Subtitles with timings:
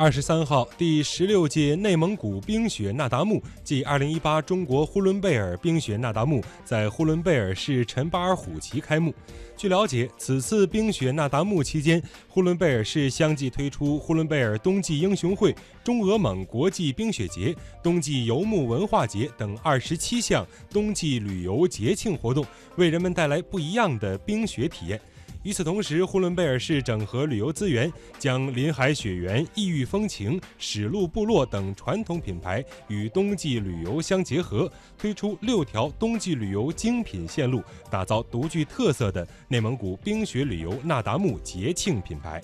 [0.00, 9.12] 二十三号，第十六届内蒙古冰雪那达慕暨二零一八中国呼伦贝尔冰雪那达慕在呼伦贝尔市陈巴尔虎旗开幕。
[9.58, 22.42] 据了解，此次冰雪那达慕期间，呼伦贝尔市相继推出呼伦贝尔冬季英雄会、中俄蒙国际冰雪节、冬季游牧文化节等二十七项冬季旅游节庆活动，
[22.76, 24.98] 为人们带来不一样的冰雪体验。
[25.42, 42.42] 与此同时，呼伦贝尔市整合旅游资源，将林海雪原、异域风情、史路部落等传统品牌与冬季旅游相结合，推出六条冬季旅游精品线路，打造独具特色的内蒙古冰雪旅游那达慕节庆品牌。